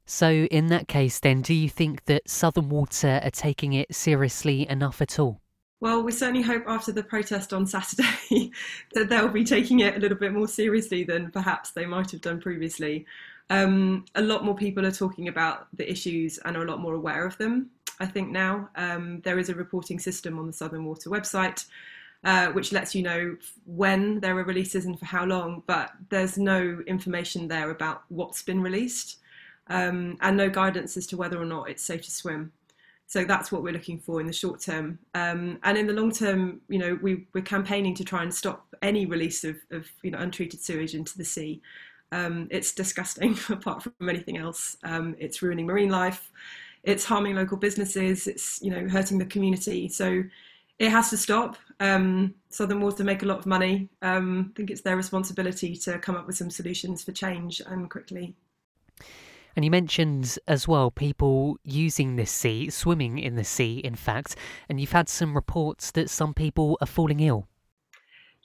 So, 0.05 0.29
in 0.29 0.67
that 0.67 0.89
case, 0.89 1.19
then, 1.19 1.41
do 1.41 1.53
you 1.53 1.69
think 1.69 2.05
that 2.05 2.29
Southern 2.29 2.67
Water 2.67 3.21
are 3.23 3.31
taking 3.31 3.71
it 3.71 3.95
seriously 3.95 4.67
enough 4.67 5.01
at 5.01 5.17
all? 5.17 5.39
Well, 5.79 6.03
we 6.03 6.11
certainly 6.11 6.41
hope 6.41 6.63
after 6.67 6.91
the 6.91 7.03
protest 7.03 7.53
on 7.53 7.67
Saturday 7.67 8.51
that 8.93 9.09
they'll 9.09 9.27
be 9.27 9.43
taking 9.43 9.79
it 9.81 9.95
a 9.95 9.99
little 9.99 10.17
bit 10.17 10.33
more 10.33 10.47
seriously 10.47 11.03
than 11.03 11.31
perhaps 11.31 11.71
they 11.71 11.85
might 11.85 12.11
have 12.11 12.21
done 12.21 12.39
previously 12.39 13.05
um, 13.49 14.05
a 14.15 14.21
lot 14.21 14.43
more 14.43 14.55
people 14.55 14.85
are 14.85 14.91
talking 14.91 15.27
about 15.27 15.67
the 15.75 15.89
issues 15.89 16.37
and 16.39 16.57
are 16.57 16.63
a 16.63 16.69
lot 16.69 16.79
more 16.79 16.95
aware 16.95 17.25
of 17.25 17.37
them. 17.37 17.69
I 17.99 18.05
think 18.05 18.31
now 18.31 18.69
um, 18.75 19.21
there 19.21 19.39
is 19.39 19.49
a 19.49 19.55
reporting 19.55 19.99
system 19.99 20.39
on 20.39 20.47
the 20.47 20.53
Southern 20.53 20.85
Water 20.85 21.09
website. 21.09 21.65
Uh, 22.25 22.47
which 22.53 22.71
lets 22.71 22.95
you 22.95 23.03
know 23.03 23.35
when 23.65 24.17
there 24.21 24.37
are 24.37 24.45
releases 24.45 24.85
and 24.85 24.97
for 24.97 25.03
how 25.03 25.25
long, 25.25 25.61
but 25.67 25.91
there's 26.07 26.37
no 26.37 26.81
information 26.87 27.49
there 27.49 27.69
about 27.69 28.03
what's 28.07 28.41
been 28.41 28.61
released 28.61 29.17
um, 29.67 30.17
and 30.21 30.37
no 30.37 30.49
guidance 30.49 30.95
as 30.95 31.05
to 31.07 31.17
whether 31.17 31.37
or 31.37 31.45
not 31.45 31.69
it's 31.69 31.83
safe 31.83 32.01
to 32.03 32.11
swim. 32.11 32.53
So 33.07 33.23
that's 33.25 33.51
what 33.51 33.61
we're 33.61 33.73
looking 33.73 33.99
for 33.99 34.21
in 34.21 34.27
the 34.27 34.33
short 34.33 34.61
term. 34.61 34.99
Um, 35.13 35.59
and 35.63 35.77
in 35.77 35.85
the 35.85 35.93
long 35.93 36.11
term, 36.11 36.61
you 36.69 36.79
know, 36.79 36.97
we, 37.01 37.27
we're 37.33 37.41
campaigning 37.43 37.93
to 37.95 38.03
try 38.03 38.23
and 38.23 38.33
stop 38.33 38.65
any 38.81 39.05
release 39.05 39.43
of, 39.43 39.57
of 39.71 39.87
you 40.01 40.11
know, 40.11 40.17
untreated 40.17 40.61
sewage 40.61 40.95
into 40.95 41.17
the 41.17 41.25
sea. 41.25 41.61
Um, 42.13 42.47
it's 42.51 42.71
disgusting 42.71 43.37
apart 43.49 43.81
from 43.81 43.93
anything 44.07 44.37
else. 44.37 44.77
Um, 44.83 45.15
it's 45.17 45.41
ruining 45.41 45.65
marine 45.65 45.89
life. 45.89 46.31
It's 46.83 47.03
harming 47.03 47.35
local 47.35 47.57
businesses. 47.57 48.27
It's, 48.27 48.61
you 48.61 48.69
know, 48.69 48.87
hurting 48.87 49.17
the 49.17 49.25
community. 49.25 49.89
So 49.89 50.23
it 50.77 50.89
has 50.89 51.09
to 51.09 51.17
stop. 51.17 51.57
Um, 51.79 52.35
Southern 52.49 52.81
Water 52.81 53.03
make 53.03 53.23
a 53.23 53.25
lot 53.25 53.39
of 53.39 53.45
money. 53.45 53.89
Um, 54.01 54.51
I 54.51 54.57
think 54.57 54.69
it's 54.69 54.81
their 54.81 54.95
responsibility 54.95 55.75
to 55.77 55.97
come 55.97 56.15
up 56.15 56.27
with 56.27 56.37
some 56.37 56.51
solutions 56.51 57.03
for 57.03 57.11
change 57.11 57.61
and 57.65 57.89
quickly. 57.89 58.35
And 59.55 59.63
you 59.63 59.71
mentioned 59.71 60.37
as 60.47 60.67
well 60.67 60.91
people 60.91 61.57
using 61.63 62.15
this 62.15 62.31
sea, 62.31 62.69
swimming 62.69 63.19
in 63.19 63.35
the 63.35 63.43
sea, 63.43 63.79
in 63.79 63.95
fact, 63.95 64.35
and 64.67 64.79
you've 64.79 64.91
had 64.91 65.09
some 65.09 65.35
reports 65.35 65.91
that 65.91 66.09
some 66.09 66.33
people 66.33 66.77
are 66.81 66.87
falling 66.87 67.19
ill. 67.19 67.47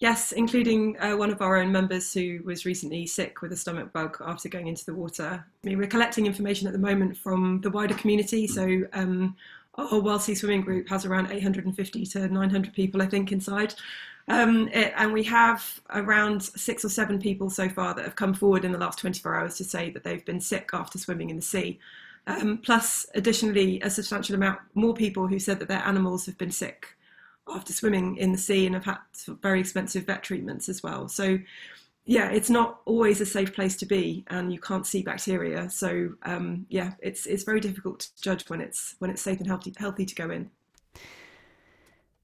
Yes, 0.00 0.30
including 0.30 0.96
uh, 1.00 1.16
one 1.16 1.30
of 1.30 1.42
our 1.42 1.56
own 1.56 1.72
members 1.72 2.12
who 2.12 2.40
was 2.44 2.64
recently 2.64 3.04
sick 3.04 3.42
with 3.42 3.52
a 3.52 3.56
stomach 3.56 3.92
bug 3.92 4.16
after 4.24 4.48
going 4.48 4.68
into 4.68 4.84
the 4.84 4.94
water. 4.94 5.44
I 5.44 5.66
mean, 5.66 5.76
we're 5.76 5.88
collecting 5.88 6.26
information 6.26 6.68
at 6.68 6.72
the 6.72 6.78
moment 6.78 7.16
from 7.16 7.60
the 7.62 7.70
wider 7.70 7.94
community. 7.94 8.46
So, 8.46 8.84
um, 8.92 9.34
our 9.74 10.00
Wild 10.00 10.22
Sea 10.22 10.36
Swimming 10.36 10.60
Group 10.60 10.88
has 10.88 11.04
around 11.04 11.32
850 11.32 12.06
to 12.06 12.28
900 12.28 12.72
people, 12.74 13.02
I 13.02 13.06
think, 13.06 13.32
inside. 13.32 13.74
Um, 14.28 14.68
it, 14.68 14.92
and 14.96 15.12
we 15.12 15.24
have 15.24 15.80
around 15.90 16.42
six 16.42 16.84
or 16.84 16.88
seven 16.88 17.18
people 17.18 17.50
so 17.50 17.68
far 17.68 17.94
that 17.94 18.04
have 18.04 18.16
come 18.16 18.34
forward 18.34 18.64
in 18.64 18.72
the 18.72 18.78
last 18.78 18.98
24 18.98 19.34
hours 19.34 19.56
to 19.56 19.64
say 19.64 19.90
that 19.90 20.04
they've 20.04 20.24
been 20.24 20.40
sick 20.40 20.70
after 20.72 20.98
swimming 20.98 21.30
in 21.30 21.36
the 21.36 21.42
sea. 21.42 21.80
Um, 22.28 22.58
plus, 22.58 23.06
additionally, 23.14 23.80
a 23.80 23.90
substantial 23.90 24.36
amount 24.36 24.60
more 24.74 24.94
people 24.94 25.26
who 25.26 25.38
said 25.38 25.58
that 25.58 25.68
their 25.68 25.82
animals 25.84 26.26
have 26.26 26.38
been 26.38 26.50
sick 26.52 26.97
after 27.50 27.72
swimming 27.72 28.16
in 28.16 28.32
the 28.32 28.38
sea 28.38 28.66
and 28.66 28.74
have 28.74 28.84
had 28.84 28.98
very 29.42 29.60
expensive 29.60 30.04
vet 30.06 30.22
treatments 30.22 30.68
as 30.68 30.82
well. 30.82 31.08
So, 31.08 31.38
yeah, 32.04 32.30
it's 32.30 32.50
not 32.50 32.80
always 32.86 33.20
a 33.20 33.26
safe 33.26 33.52
place 33.54 33.76
to 33.76 33.86
be, 33.86 34.24
and 34.28 34.52
you 34.52 34.58
can't 34.60 34.86
see 34.86 35.02
bacteria. 35.02 35.68
So, 35.70 36.14
um, 36.22 36.66
yeah, 36.70 36.94
it's 37.00 37.26
it's 37.26 37.44
very 37.44 37.60
difficult 37.60 38.00
to 38.00 38.22
judge 38.22 38.48
when 38.48 38.60
it's 38.60 38.94
when 38.98 39.10
it's 39.10 39.22
safe 39.22 39.38
and 39.38 39.46
healthy 39.46 39.74
healthy 39.76 40.06
to 40.06 40.14
go 40.14 40.30
in. 40.30 40.50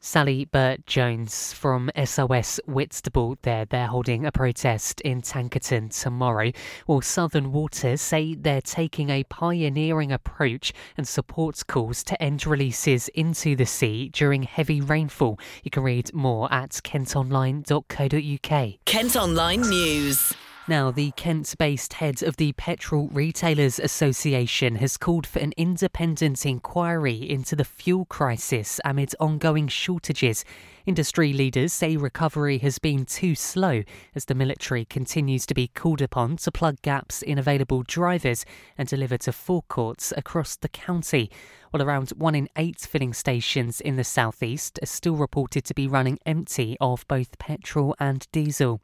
Sally 0.04 0.44
Burt 0.44 0.84
Jones 0.84 1.54
from 1.54 1.90
SOS 1.96 2.61
Whitstable 2.66 3.38
there. 3.40 3.64
They're 3.64 3.87
holding 3.87 4.26
a 4.26 4.32
protest 4.32 5.00
in 5.00 5.23
Tankerton 5.23 5.99
tomorrow. 5.99 6.52
Well, 6.87 7.00
Southern 7.00 7.52
Waters 7.52 8.02
say 8.02 8.34
they're 8.34 8.61
taking 8.61 9.08
a 9.08 9.25
pioneering 9.25 10.12
approach 10.12 10.75
and 10.99 11.08
supports 11.08 11.62
calls 11.62 12.04
to 12.04 12.23
end 12.23 12.46
releases 12.46 13.08
into 13.08 13.56
the 13.56 13.64
sea 13.64 14.11
during 14.11 14.42
heavy 14.42 14.82
rainfall. 14.82 15.40
You 15.62 15.70
can 15.70 15.82
read 15.82 16.12
more 16.12 16.52
at 16.52 16.73
kentonline.co.uk. 16.84 18.75
Kent 18.84 19.16
Online 19.16 19.62
News. 19.62 20.34
Now, 20.66 20.90
the 20.90 21.11
Kent 21.11 21.54
based 21.59 21.92
head 21.92 22.23
of 22.23 22.38
the 22.38 22.52
Petrol 22.52 23.09
Retailers 23.09 23.78
Association 23.78 24.76
has 24.76 24.97
called 24.97 25.26
for 25.26 25.38
an 25.40 25.52
independent 25.59 26.47
inquiry 26.47 27.28
into 27.28 27.54
the 27.54 27.66
fuel 27.66 28.06
crisis 28.06 28.80
amid 28.83 29.14
ongoing 29.21 29.68
shortages. 29.68 30.42
Industry 30.87 31.35
leaders 31.35 31.75
say 31.75 31.99
recovery 31.99 32.56
has 32.59 32.78
been 32.78 33.04
too 33.04 33.35
slow 33.35 33.83
as 34.14 34.25
the 34.25 34.35
military 34.35 34.87
continues 34.87 35.44
to 35.44 35.54
be 35.54 35.68
called 35.68 36.00
upon 36.00 36.38
to 36.38 36.50
plug 36.50 36.80
gaps 36.80 37.21
in 37.21 37.37
available 37.37 37.83
drivers 37.83 38.47
and 38.78 38.88
deliver 38.88 39.18
to 39.18 39.33
forecourts 39.33 40.14
across 40.16 40.56
the 40.56 40.71
county. 40.71 41.30
While 41.73 41.83
around 41.83 42.09
one 42.16 42.35
in 42.35 42.49
eight 42.56 42.80
filling 42.80 43.12
stations 43.12 43.83
in 43.83 43.97
the 43.97 44.04
southeast 44.04 44.78
are 44.83 44.87
still 44.87 45.16
reported 45.16 45.66
to 45.66 45.75
be 45.75 45.87
running 45.87 46.18
empty 46.25 46.78
of 46.80 47.06
both 47.06 47.38
petrol 47.38 47.94
and 48.00 48.26
diesel. 48.33 48.80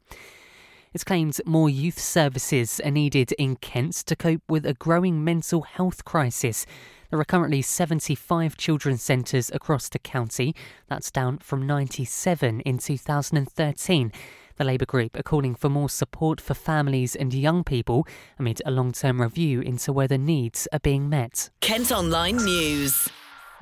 It's 0.93 1.05
claimed 1.05 1.41
more 1.47 1.71
youth 1.71 2.01
services 2.01 2.81
are 2.85 2.91
needed 2.91 3.31
in 3.39 3.55
Kent 3.55 3.95
to 4.07 4.17
cope 4.17 4.43
with 4.49 4.67
a 4.67 4.75
growing 4.75 5.23
mental 5.23 5.63
health 5.63 6.05
crisis. 6.05 6.67
There 7.11 7.21
are 7.21 7.25
currently 7.25 7.63
75 7.63 8.57
children's 8.57 9.01
centres 9.01 9.53
across 9.55 9.89
the 9.89 10.01
county. 10.01 10.53
That's 10.89 11.13
down 11.13 11.39
from 11.39 11.65
97 11.65 12.61
in 12.63 12.79
2013. 12.79 14.13
The 14.57 14.65
Labour 14.65 14.85
group 14.85 15.17
are 15.17 15.23
calling 15.23 15.55
for 15.55 15.69
more 15.69 15.89
support 15.89 16.41
for 16.41 16.55
families 16.55 17.15
and 17.15 17.33
young 17.33 17.63
people 17.63 18.05
amid 18.37 18.61
a 18.67 18.73
long 18.73 18.91
term 18.91 19.23
review 19.23 19.61
into 19.61 19.93
whether 19.93 20.19
needs 20.19 20.67
are 20.73 20.81
being 20.81 21.09
met. 21.09 21.51
Kent 21.61 21.93
Online 21.93 22.37
News. 22.37 23.09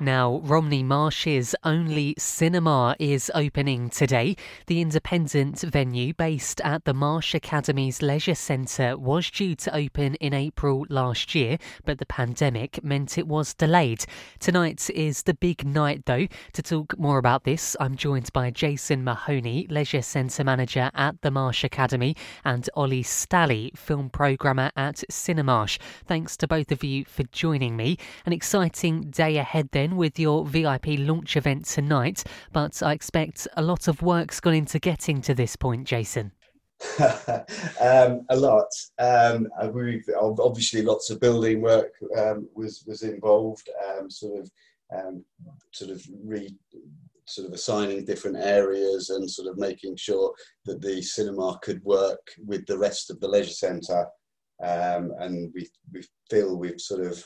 Now, 0.01 0.39
Romney 0.45 0.81
Marsh's 0.81 1.53
only 1.65 2.15
cinema 2.17 2.95
is 2.99 3.29
opening 3.35 3.89
today. 3.89 4.37
The 4.67 4.79
independent 4.79 5.59
venue 5.59 6.13
based 6.13 6.61
at 6.61 6.85
the 6.85 6.93
Marsh 6.93 7.35
Academy's 7.35 8.01
Leisure 8.01 8.35
Centre 8.35 8.97
was 8.97 9.29
due 9.29 9.55
to 9.55 9.75
open 9.75 10.15
in 10.15 10.33
April 10.33 10.85
last 10.89 11.35
year, 11.35 11.57
but 11.83 11.97
the 11.97 12.05
pandemic 12.05 12.81
meant 12.81 13.17
it 13.17 13.27
was 13.27 13.53
delayed. 13.53 14.05
Tonight 14.39 14.89
is 14.91 15.23
the 15.23 15.33
big 15.33 15.65
night, 15.65 16.05
though. 16.05 16.27
To 16.53 16.61
talk 16.61 16.97
more 16.97 17.17
about 17.17 17.43
this, 17.43 17.75
I'm 17.81 17.97
joined 17.97 18.31
by 18.31 18.51
Jason 18.51 19.03
Mahoney, 19.03 19.67
Leisure 19.69 20.01
Centre 20.01 20.45
Manager 20.45 20.91
at 20.93 21.21
the 21.23 21.31
Marsh 21.31 21.65
Academy, 21.65 22.15
and 22.45 22.69
Ollie 22.73 23.03
Stally, 23.03 23.77
Film 23.77 24.09
Programmer 24.09 24.71
at 24.77 25.03
Cinemarsh. 25.11 25.77
Thanks 26.05 26.37
to 26.37 26.47
both 26.47 26.71
of 26.71 26.85
you 26.85 27.03
for 27.03 27.23
joining 27.23 27.75
me. 27.75 27.97
An 28.25 28.31
exciting 28.31 29.09
day 29.09 29.35
ahead 29.35 29.67
then 29.73 29.88
with 29.97 30.19
your 30.19 30.45
VIP 30.45 30.87
launch 30.99 31.37
event 31.37 31.65
tonight, 31.65 32.23
but 32.51 32.81
I 32.83 32.93
expect 32.93 33.47
a 33.57 33.61
lot 33.61 33.87
of 33.87 34.01
work's 34.01 34.39
gone 34.39 34.55
into 34.55 34.79
getting 34.79 35.21
to 35.21 35.33
this 35.33 35.55
point, 35.55 35.87
Jason. 35.87 36.31
um, 37.81 38.25
a 38.29 38.35
lot. 38.35 38.69
Um, 38.99 39.47
we've 39.73 40.05
obviously 40.17 40.81
lots 40.81 41.09
of 41.09 41.19
building 41.19 41.61
work 41.61 41.91
um, 42.17 42.47
was 42.55 42.83
was 42.87 43.03
involved. 43.03 43.69
Um, 43.85 44.09
sort 44.09 44.39
of, 44.39 44.51
um, 44.95 45.25
sort 45.71 45.91
of 45.91 46.01
re 46.23 46.55
sort 47.25 47.47
of 47.47 47.53
assigning 47.53 48.05
different 48.05 48.37
areas 48.37 49.11
and 49.11 49.29
sort 49.29 49.47
of 49.47 49.57
making 49.57 49.95
sure 49.95 50.33
that 50.65 50.81
the 50.81 51.01
cinema 51.01 51.59
could 51.61 51.83
work 51.83 52.31
with 52.45 52.65
the 52.65 52.77
rest 52.77 53.11
of 53.11 53.19
the 53.19 53.27
leisure 53.27 53.51
centre. 53.51 54.07
Um, 54.61 55.13
and 55.19 55.51
we 55.53 55.69
we 55.93 56.01
feel 56.29 56.57
we've 56.57 56.81
sort 56.81 57.05
of 57.05 57.23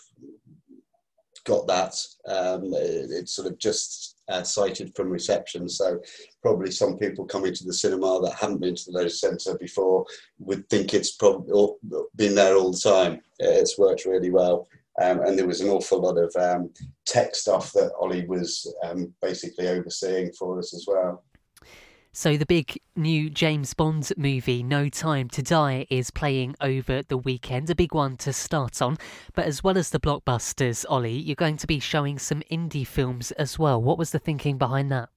got 1.45 1.67
that. 1.67 1.95
Um, 2.27 2.73
it, 2.73 3.11
it's 3.11 3.35
sort 3.35 3.47
of 3.47 3.57
just 3.57 4.17
uh, 4.29 4.43
cited 4.43 4.95
from 4.95 5.09
reception. 5.09 5.67
So 5.67 5.99
probably 6.41 6.71
some 6.71 6.97
people 6.97 7.25
coming 7.25 7.53
to 7.53 7.63
the 7.63 7.73
cinema 7.73 8.21
that 8.21 8.35
haven't 8.35 8.61
been 8.61 8.75
to 8.75 8.91
the 8.91 8.97
leisure 8.97 9.09
centre 9.09 9.57
before 9.57 10.05
would 10.39 10.69
think 10.69 10.93
it's 10.93 11.11
probably 11.11 11.75
been 12.15 12.35
there 12.35 12.55
all 12.55 12.71
the 12.71 12.77
time. 12.77 13.21
It's 13.39 13.77
worked 13.77 14.05
really 14.05 14.31
well. 14.31 14.67
Um, 15.01 15.21
and 15.21 15.37
there 15.37 15.47
was 15.47 15.61
an 15.61 15.69
awful 15.69 16.01
lot 16.01 16.17
of 16.17 16.35
um, 16.35 16.69
tech 17.05 17.33
stuff 17.35 17.73
that 17.73 17.91
Ollie 17.99 18.27
was 18.27 18.71
um, 18.83 19.11
basically 19.21 19.67
overseeing 19.67 20.31
for 20.33 20.59
us 20.59 20.73
as 20.73 20.85
well. 20.87 21.23
So, 22.15 22.37
the 22.37 22.45
big 22.45 22.79
new 22.95 23.31
James 23.31 23.73
Bond 23.73 24.11
movie, 24.15 24.61
No 24.61 24.87
Time 24.87 25.29
to 25.29 25.41
Die, 25.41 25.87
is 25.89 26.11
playing 26.11 26.55
over 26.61 27.01
the 27.01 27.17
weekend, 27.17 27.71
a 27.71 27.75
big 27.75 27.95
one 27.95 28.17
to 28.17 28.31
start 28.31 28.83
on. 28.83 28.97
But 29.33 29.45
as 29.45 29.63
well 29.63 29.79
as 29.79 29.89
the 29.89 29.99
blockbusters, 29.99 30.85
Ollie, 30.87 31.17
you're 31.17 31.35
going 31.35 31.57
to 31.57 31.65
be 31.65 31.79
showing 31.79 32.19
some 32.19 32.43
indie 32.51 32.85
films 32.85 33.31
as 33.31 33.57
well. 33.57 33.81
What 33.81 33.97
was 33.97 34.11
the 34.11 34.19
thinking 34.19 34.59
behind 34.59 34.91
that? 34.91 35.09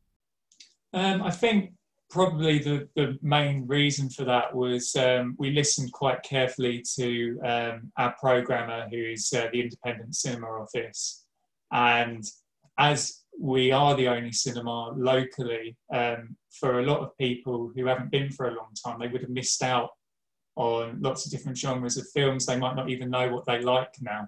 Um, 0.95 1.23
I 1.23 1.31
think 1.31 1.73
probably 2.09 2.61
the, 2.61 2.89
the 2.97 3.19
main 3.21 3.67
reason 3.67 4.09
for 4.09 4.25
that 4.25 4.55
was 4.55 4.97
um, 4.97 5.37
we 5.39 5.51
listened 5.51 5.93
quite 5.93 6.23
carefully 6.23 6.83
to 6.95 7.39
um, 7.45 7.93
our 7.99 8.15
programmer, 8.19 8.89
who 8.89 8.97
is 8.97 9.31
uh, 9.37 9.49
the 9.53 9.61
Independent 9.61 10.17
Cinema 10.17 10.47
Office. 10.47 11.27
And 11.71 12.25
as 12.79 13.23
we 13.39 13.73
are 13.73 13.95
the 13.95 14.09
only 14.09 14.33
cinema 14.33 14.93
locally, 14.97 15.77
um, 15.93 16.37
for 16.59 16.81
a 16.81 16.85
lot 16.85 17.01
of 17.01 17.17
people 17.19 17.71
who 17.75 17.87
haven't 17.87 18.11
been 18.11 18.31
for 18.31 18.49
a 18.49 18.55
long 18.55 18.69
time, 18.85 18.99
they 18.99 19.09
would 19.09 19.21
have 19.21 19.31
missed 19.31 19.63
out 19.63 19.91
on 20.57 21.01
lots 21.01 21.27
of 21.27 21.33
different 21.33 21.59
genres 21.59 21.97
of 21.97 22.09
films. 22.15 22.47
They 22.47 22.59
might 22.59 22.77
not 22.77 22.89
even 22.89 23.11
know 23.11 23.29
what 23.29 23.45
they 23.47 23.61
like 23.61 23.93
now. 24.01 24.27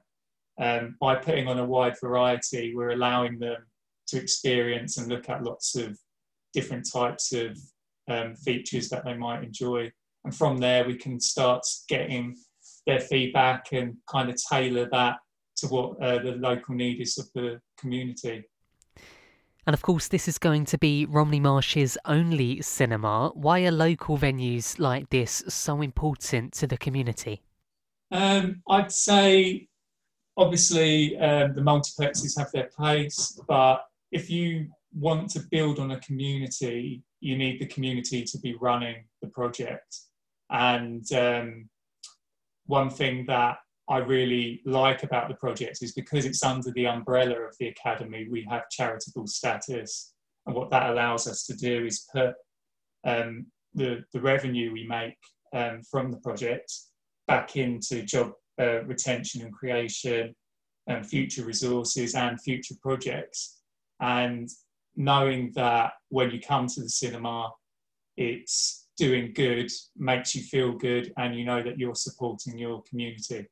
Um, 0.61 0.97
by 1.00 1.15
putting 1.15 1.49
on 1.49 1.59
a 1.59 1.65
wide 1.65 1.95
variety, 2.00 2.75
we're 2.75 2.91
allowing 2.91 3.38
them 3.38 3.67
to 4.09 4.19
experience 4.19 4.99
and 4.99 5.09
look 5.09 5.29
at 5.29 5.45
lots 5.45 5.77
of 5.77 5.99
different 6.53 6.91
types 6.91 7.33
of 7.33 7.57
um, 8.09 8.35
features 8.35 8.88
that 8.88 9.05
they 9.05 9.15
might 9.15 9.45
enjoy. 9.45 9.91
And 10.25 10.35
from 10.35 10.59
there, 10.59 10.87
we 10.87 10.97
can 10.97 11.21
start 11.21 11.62
getting 11.88 12.37
their 12.87 13.00
feedback 13.00 13.67
and 13.73 13.97
kind 14.11 14.29
of 14.29 14.37
tailor 14.50 14.88
that 14.91 15.17
to 15.57 15.67
what 15.69 16.03
uh, 16.03 16.23
the 16.23 16.33
local 16.33 16.75
need 16.75 17.00
is 17.00 17.19
of 17.19 17.27
the 17.35 17.61
community. 17.79 18.45
And 19.68 19.75
of 19.75 19.82
course, 19.82 20.08
this 20.08 20.28
is 20.28 20.38
going 20.38 20.64
to 20.64 20.78
be 20.78 21.04
Romney 21.04 21.40
Marsh's 21.40 21.98
only 22.06 22.62
cinema. 22.62 23.32
Why 23.34 23.66
are 23.66 23.70
local 23.70 24.16
venues 24.16 24.78
like 24.78 25.10
this 25.10 25.44
so 25.46 25.82
important 25.82 26.54
to 26.54 26.66
the 26.66 26.78
community? 26.78 27.42
Um, 28.10 28.62
I'd 28.70 28.90
say 28.90 29.68
obviously, 30.38 31.18
um, 31.18 31.54
the 31.54 31.60
multiplexes 31.60 32.38
have 32.38 32.50
their 32.50 32.70
place, 32.75 33.38
but 33.46 33.84
if 34.10 34.30
you 34.30 34.70
want 34.94 35.28
to 35.32 35.40
build 35.50 35.78
on 35.78 35.90
a 35.90 36.00
community, 36.00 37.02
you 37.20 37.37
need 37.37 37.60
the 37.60 37.66
community 37.66 38.25
to 38.25 38.38
be 38.38 38.54
running 38.62 39.04
the 39.20 39.28
project. 39.28 39.98
And 40.48 41.04
um, 41.12 41.68
one 42.64 42.88
thing 42.88 43.26
that 43.26 43.58
I 43.88 43.99
really 43.99 44.61
like 44.66 45.02
about 45.02 45.28
the 45.28 45.35
project 45.35 45.78
is 45.83 45.92
because 45.92 46.26
it's 46.26 46.45
under 46.45 46.71
the 46.73 46.87
umbrella 46.87 47.40
of 47.40 47.57
the 47.59 47.68
academy, 47.68 48.28
we 48.30 48.47
have 48.50 48.68
charitable 48.71 49.26
status. 49.26 50.12
And 50.47 50.54
what 50.54 50.71
that 50.71 50.90
allows 50.90 51.26
us 51.26 51.45
to 51.47 51.57
do 51.57 51.87
is 51.87 52.07
put 52.12 52.35
um, 53.07 53.47
the, 53.75 54.04
the 54.12 54.21
revenue 54.21 54.73
we 54.73 54.87
make 54.87 55.16
um, 55.54 55.83
from 55.90 56.11
the 56.11 56.18
project 56.18 56.73
back 57.26 57.57
into 57.57 58.02
job 58.02 58.33
uh, 58.61 58.83
retention 58.85 59.42
and 59.42 59.52
creation, 59.52 60.35
and 60.88 61.07
future 61.07 61.45
resources 61.45 62.14
and 62.14 62.40
future 62.40 62.75
projects. 62.83 63.61
And 64.00 64.49
knowing 64.97 65.52
that 65.54 65.92
when 66.09 66.30
you 66.30 66.40
come 66.40 66.66
to 66.66 66.80
the 66.80 66.88
cinema, 66.88 67.50
it's 68.16 68.88
doing 68.97 69.33
good, 69.33 69.71
makes 69.97 70.35
you 70.35 70.42
feel 70.42 70.73
good, 70.73 71.12
and 71.16 71.37
you 71.37 71.45
know 71.45 71.62
that 71.62 71.78
you're 71.78 71.95
supporting 71.95 72.59
your 72.59 72.83
community. 72.88 73.47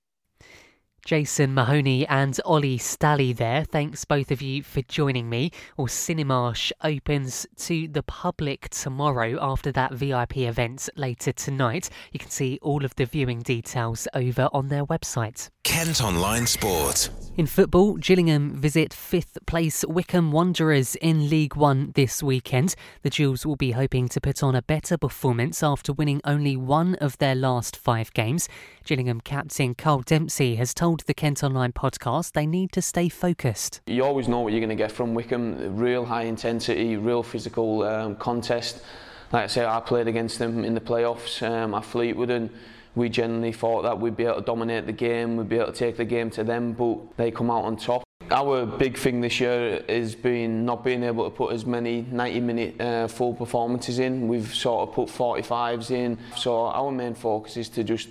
Jason 1.07 1.55
Mahoney 1.55 2.05
and 2.09 2.41
Ollie 2.45 2.81
Stally 2.81 3.35
there. 3.35 3.63
Thanks 3.63 4.05
both 4.05 4.33
of 4.33 4.43
you 4.43 4.65
for 4.65 4.83
joining 4.83 5.29
me. 5.31 5.53
Well, 5.77 5.87
Cinemarsh 5.87 6.73
opens 6.83 7.47
to 7.59 7.87
the 7.87 8.03
public 8.03 8.69
tomorrow 8.71 9.39
after 9.41 9.71
that 9.71 9.93
VIP 9.93 10.39
event 10.39 10.89
later 10.97 11.31
tonight. 11.31 11.91
You 12.11 12.19
can 12.19 12.31
see 12.31 12.59
all 12.61 12.85
of 12.85 12.97
the 12.97 13.05
viewing 13.05 13.43
details 13.43 14.09
over 14.15 14.49
on 14.53 14.67
their 14.67 14.85
website. 14.85 15.49
Kent 15.63 16.03
Online 16.03 16.47
Sport. 16.47 17.11
In 17.37 17.47
football, 17.47 17.97
Gillingham 17.97 18.57
visit 18.57 18.95
fifth 18.95 19.37
place 19.47 19.85
Wycombe 19.85 20.33
Wanderers 20.33 20.95
in 20.97 21.29
League 21.29 21.55
One 21.55 21.93
this 21.95 22.23
weekend. 22.23 22.75
The 23.03 23.11
Gills 23.11 23.45
will 23.45 23.57
be 23.57 23.73
hoping 23.73 24.09
to 24.09 24.21
put 24.21 24.43
on 24.43 24.55
a 24.55 24.63
better 24.63 24.97
performance 24.97 25.63
after 25.63 25.93
winning 25.93 26.21
only 26.25 26.57
one 26.57 26.95
of 26.95 27.19
their 27.19 27.35
last 27.35 27.77
five 27.77 28.13
games. 28.15 28.49
Gillingham 28.87 29.21
captain 29.21 29.75
Kyle 29.75 30.01
Dempsey 30.01 30.55
has 30.55 30.73
told 30.73 31.01
the 31.07 31.15
Kent 31.15 31.43
Online 31.43 31.73
podcast 31.73 32.35
they 32.35 32.47
need 32.47 32.71
to 32.71 32.81
stay 32.81 33.09
focused. 33.09 33.81
You 33.89 34.05
always 34.05 34.29
know 34.29 34.39
what 34.39 34.53
you're 34.53 34.61
going 34.61 34.69
to 34.69 34.77
get 34.77 34.93
from 34.93 35.13
Wycombe 35.13 35.77
real 35.77 36.05
high 36.05 36.23
intensity, 36.23 36.97
real 36.97 37.25
physical 37.25 37.83
um, 37.83 38.15
contest. 38.15 38.85
Like 39.33 39.43
I 39.43 39.47
say, 39.49 39.67
I 39.67 39.81
played 39.81 40.07
against 40.07 40.39
them 40.39 40.63
in 40.63 40.75
the 40.75 40.81
playoffs 40.81 41.43
um, 41.43 41.75
at 41.75 41.85
Fleetwood 41.85 42.31
and 42.31 42.49
we 42.95 43.09
generally 43.09 43.51
thought 43.51 43.83
that 43.83 43.99
we'd 43.99 44.17
be 44.17 44.25
able 44.25 44.37
to 44.37 44.43
dominate 44.43 44.87
the 44.87 44.93
game, 44.93 45.37
we'd 45.37 45.49
be 45.49 45.57
able 45.57 45.73
to 45.73 45.79
take 45.79 45.97
the 45.97 46.05
game 46.05 46.31
to 46.31 46.45
them, 46.45 46.73
but 46.73 47.17
they 47.17 47.33
come 47.33 47.51
out 47.51 47.65
on 47.65 47.77
top. 47.77 48.05
Our 48.31 48.67
big 48.67 48.97
thing 48.97 49.21
this 49.21 49.41
year 49.41 49.83
has 49.89 50.15
been 50.15 50.65
not 50.65 50.85
being 50.85 51.03
able 51.03 51.25
to 51.25 51.31
put 51.31 51.53
as 51.53 51.67
many 51.67 52.03
90 52.13 52.41
minute 52.41 52.81
uh, 52.81 53.09
full 53.09 53.35
performances 53.35 53.99
in. 53.99 54.29
We've 54.29 54.55
sort 54.55 54.89
of 54.89 54.95
put 54.95 55.09
45s 55.09 55.91
in. 55.91 56.19
So 56.37 56.67
our 56.67 56.93
main 56.93 57.15
focus 57.15 57.57
is 57.57 57.69
to 57.71 57.83
just 57.83 58.09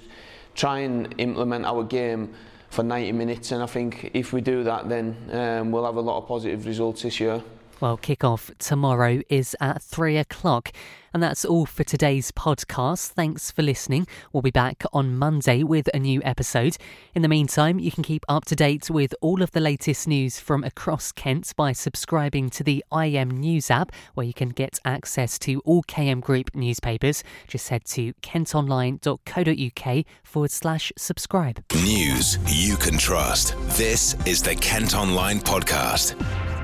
try 0.55 0.79
and 0.79 1.13
implement 1.17 1.65
our 1.65 1.83
game 1.83 2.33
for 2.69 2.83
90 2.83 3.11
minutes 3.11 3.51
and 3.51 3.61
I 3.61 3.67
think 3.67 4.11
if 4.13 4.33
we 4.33 4.41
do 4.41 4.63
that 4.63 4.89
then 4.89 5.15
um, 5.31 5.71
we'll 5.71 5.85
have 5.85 5.95
a 5.95 6.01
lot 6.01 6.17
of 6.17 6.27
positive 6.27 6.65
results 6.65 7.03
this 7.03 7.19
year. 7.19 7.43
Well, 7.81 7.97
kick-off 7.97 8.51
tomorrow 8.57 9.21
is 9.29 9.55
at 9.59 9.81
three 9.81 10.17
o'clock. 10.17 10.71
And 11.15 11.23
that's 11.23 11.45
all 11.45 11.65
for 11.65 11.85
today's 11.85 12.33
podcast. 12.33 13.11
Thanks 13.11 13.49
for 13.49 13.61
listening. 13.61 14.05
We'll 14.33 14.41
be 14.41 14.51
back 14.51 14.83
on 14.91 15.17
Monday 15.17 15.63
with 15.63 15.89
a 15.93 15.97
new 15.97 16.21
episode. 16.25 16.75
In 17.13 17.21
the 17.21 17.29
meantime, 17.29 17.79
you 17.79 17.89
can 17.89 18.03
keep 18.03 18.25
up 18.27 18.43
to 18.47 18.55
date 18.55 18.89
with 18.89 19.15
all 19.21 19.41
of 19.41 19.51
the 19.51 19.61
latest 19.61 20.09
news 20.09 20.41
from 20.41 20.65
across 20.65 21.13
Kent 21.13 21.53
by 21.55 21.71
subscribing 21.71 22.49
to 22.49 22.65
the 22.65 22.83
KM 22.91 23.31
News 23.31 23.71
app, 23.71 23.93
where 24.13 24.25
you 24.25 24.33
can 24.33 24.49
get 24.49 24.77
access 24.83 25.39
to 25.39 25.61
all 25.61 25.83
KM 25.83 26.19
Group 26.19 26.53
newspapers. 26.53 27.23
Just 27.47 27.69
head 27.69 27.85
to 27.85 28.11
kentonline.co.uk 28.15 30.05
forward 30.21 30.51
slash 30.51 30.91
subscribe. 30.97 31.63
News 31.75 32.39
you 32.45 32.75
can 32.75 32.97
trust. 32.97 33.55
This 33.77 34.17
is 34.25 34.43
the 34.43 34.55
Kent 34.57 34.93
Online 34.93 35.39
Podcast. 35.39 36.54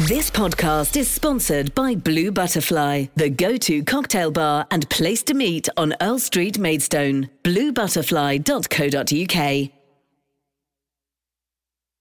This 0.00 0.30
podcast 0.30 0.94
is 0.98 1.10
sponsored 1.10 1.74
by 1.74 1.94
Blue 1.94 2.30
Butterfly, 2.30 3.06
the 3.14 3.30
go 3.30 3.56
to 3.56 3.82
cocktail 3.82 4.30
bar 4.30 4.66
and 4.70 4.86
place 4.90 5.22
to 5.22 5.32
meet 5.32 5.70
on 5.78 5.94
Earl 6.02 6.18
Street, 6.18 6.58
Maidstone. 6.58 7.30
BlueButterfly.co.uk. 7.42 9.75